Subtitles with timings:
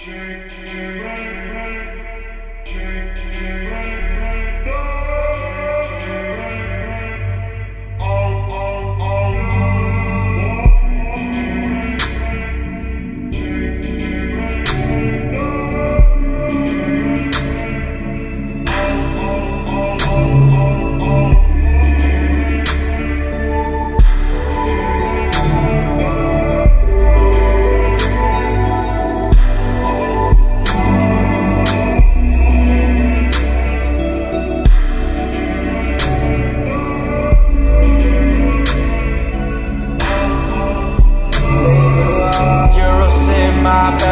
[0.00, 0.79] Church.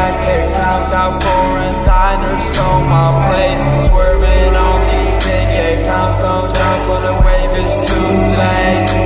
[0.08, 3.60] I can't count out foreign diners on my plate.
[3.88, 8.08] Swerving on these big eight don't jump on the wave, is too
[8.40, 8.97] late.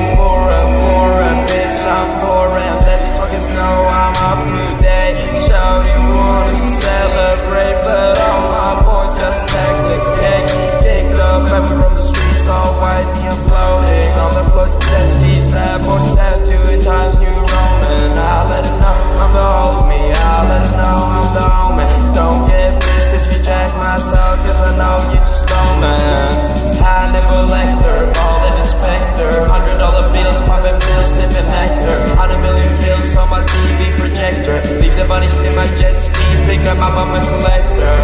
[35.44, 37.96] in my jet ski, pick up my mama collector.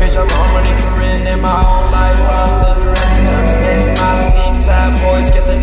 [0.00, 0.72] Bitch, I'm already
[1.30, 3.40] in my whole life, I'm the director.
[3.70, 5.58] And my team's side boys get the